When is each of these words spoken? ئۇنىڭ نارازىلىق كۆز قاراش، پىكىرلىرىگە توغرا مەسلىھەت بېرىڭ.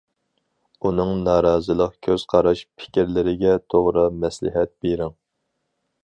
ئۇنىڭ 0.87 1.09
نارازىلىق 1.25 1.91
كۆز 2.07 2.23
قاراش، 2.33 2.63
پىكىرلىرىگە 2.83 3.53
توغرا 3.75 4.07
مەسلىھەت 4.23 4.73
بېرىڭ. 4.87 5.13